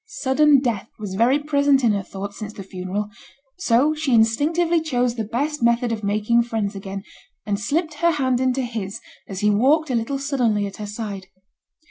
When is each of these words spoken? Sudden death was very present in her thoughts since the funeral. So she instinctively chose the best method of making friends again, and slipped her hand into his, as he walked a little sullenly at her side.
Sudden 0.07 0.61
death 0.61 0.89
was 0.97 1.13
very 1.13 1.37
present 1.37 1.83
in 1.83 1.91
her 1.91 2.01
thoughts 2.01 2.39
since 2.39 2.53
the 2.53 2.63
funeral. 2.63 3.11
So 3.59 3.93
she 3.93 4.15
instinctively 4.15 4.81
chose 4.81 5.13
the 5.13 5.23
best 5.23 5.61
method 5.61 5.91
of 5.91 6.03
making 6.03 6.41
friends 6.41 6.73
again, 6.73 7.03
and 7.45 7.59
slipped 7.59 7.93
her 8.01 8.13
hand 8.13 8.39
into 8.41 8.63
his, 8.63 8.99
as 9.27 9.41
he 9.41 9.51
walked 9.51 9.91
a 9.91 9.95
little 9.95 10.17
sullenly 10.17 10.65
at 10.65 10.77
her 10.77 10.87
side. 10.87 11.27